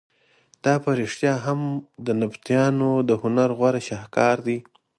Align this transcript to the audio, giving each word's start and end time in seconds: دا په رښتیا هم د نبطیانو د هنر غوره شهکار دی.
دا 0.63 0.73
په 0.83 0.89
رښتیا 0.99 1.33
هم 1.45 1.59
د 2.05 2.07
نبطیانو 2.21 2.91
د 3.09 3.11
هنر 3.21 3.49
غوره 3.57 3.81
شهکار 3.89 4.37
دی. 4.47 4.57